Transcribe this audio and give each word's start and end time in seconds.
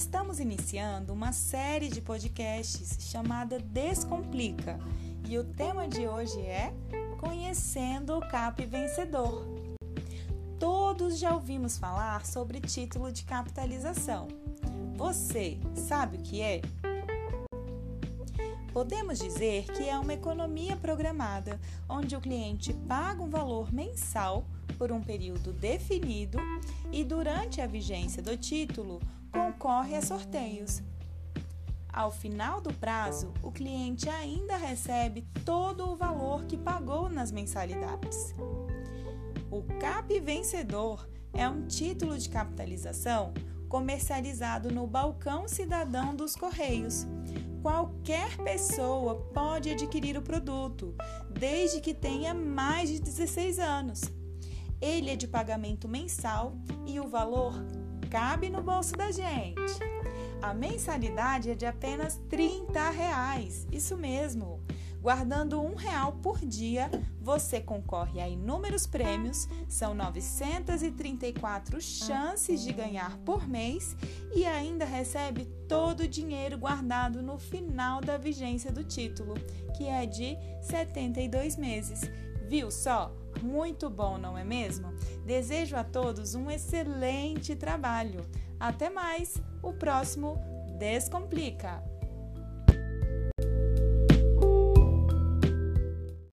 Estamos 0.00 0.40
iniciando 0.40 1.12
uma 1.12 1.30
série 1.30 1.90
de 1.90 2.00
podcasts 2.00 2.96
chamada 3.10 3.58
Descomplica 3.58 4.80
e 5.28 5.36
o 5.36 5.44
tema 5.44 5.86
de 5.86 6.08
hoje 6.08 6.40
é 6.40 6.72
Conhecendo 7.18 8.16
o 8.16 8.20
CAP 8.20 8.64
Vencedor. 8.64 9.46
Todos 10.58 11.18
já 11.18 11.34
ouvimos 11.34 11.76
falar 11.76 12.24
sobre 12.24 12.60
título 12.60 13.12
de 13.12 13.24
capitalização. 13.24 14.28
Você 14.96 15.60
sabe 15.74 16.16
o 16.16 16.22
que 16.22 16.40
é? 16.40 16.62
Podemos 18.72 19.18
dizer 19.18 19.66
que 19.66 19.86
é 19.86 19.98
uma 19.98 20.14
economia 20.14 20.76
programada, 20.76 21.60
onde 21.86 22.16
o 22.16 22.22
cliente 22.22 22.72
paga 22.88 23.22
um 23.22 23.28
valor 23.28 23.70
mensal 23.70 24.46
por 24.78 24.90
um 24.90 25.02
período 25.02 25.52
definido 25.52 26.38
e, 26.90 27.04
durante 27.04 27.60
a 27.60 27.66
vigência 27.66 28.22
do 28.22 28.34
título, 28.34 28.98
concorre 29.60 29.94
a 29.94 30.00
sorteios. 30.00 30.82
Ao 31.92 32.10
final 32.10 32.62
do 32.62 32.72
prazo, 32.72 33.30
o 33.42 33.52
cliente 33.52 34.08
ainda 34.08 34.56
recebe 34.56 35.26
todo 35.44 35.86
o 35.86 35.96
valor 35.96 36.46
que 36.46 36.56
pagou 36.56 37.10
nas 37.10 37.30
mensalidades. 37.30 38.34
O 39.50 39.62
CAP 39.78 40.18
Vencedor 40.20 41.06
é 41.34 41.46
um 41.46 41.66
título 41.66 42.16
de 42.16 42.30
capitalização 42.30 43.34
comercializado 43.68 44.72
no 44.72 44.86
Balcão 44.86 45.46
Cidadão 45.46 46.16
dos 46.16 46.34
Correios. 46.34 47.06
Qualquer 47.60 48.38
pessoa 48.38 49.16
pode 49.34 49.68
adquirir 49.68 50.16
o 50.16 50.22
produto, 50.22 50.94
desde 51.30 51.82
que 51.82 51.92
tenha 51.92 52.32
mais 52.32 52.88
de 52.88 52.98
16 52.98 53.58
anos. 53.58 54.00
Ele 54.80 55.10
é 55.10 55.16
de 55.16 55.28
pagamento 55.28 55.86
mensal 55.86 56.54
e 56.86 56.98
o 56.98 57.08
valor 57.08 57.52
cabe 58.10 58.50
no 58.50 58.60
bolso 58.60 58.94
da 58.96 59.12
gente. 59.12 59.78
A 60.42 60.52
mensalidade 60.52 61.50
é 61.50 61.54
de 61.54 61.64
apenas 61.64 62.20
30 62.28 62.90
reais, 62.90 63.68
isso 63.70 63.96
mesmo. 63.96 64.60
Guardando 65.00 65.62
um 65.62 65.76
real 65.76 66.12
por 66.20 66.38
dia, 66.38 66.90
você 67.22 67.60
concorre 67.60 68.20
a 68.20 68.28
inúmeros 68.28 68.86
prêmios, 68.86 69.48
são 69.66 69.94
934 69.94 71.80
chances 71.80 72.62
de 72.62 72.72
ganhar 72.72 73.16
por 73.18 73.48
mês 73.48 73.96
e 74.34 74.44
ainda 74.44 74.84
recebe 74.84 75.46
todo 75.66 76.00
o 76.00 76.08
dinheiro 76.08 76.58
guardado 76.58 77.22
no 77.22 77.38
final 77.38 78.02
da 78.02 78.18
vigência 78.18 78.70
do 78.70 78.84
título, 78.84 79.34
que 79.76 79.86
é 79.86 80.04
de 80.04 80.36
72 80.60 81.56
meses. 81.56 82.02
Viu 82.46 82.70
só? 82.70 83.19
Muito 83.42 83.88
bom, 83.88 84.18
não 84.18 84.36
é 84.36 84.44
mesmo? 84.44 84.92
Desejo 85.24 85.76
a 85.76 85.84
todos 85.84 86.34
um 86.34 86.50
excelente 86.50 87.54
trabalho. 87.56 88.24
Até 88.58 88.90
mais! 88.90 89.40
O 89.62 89.72
próximo 89.72 90.38
Descomplica! 90.78 91.82